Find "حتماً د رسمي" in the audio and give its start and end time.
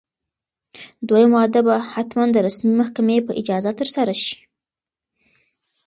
1.95-2.73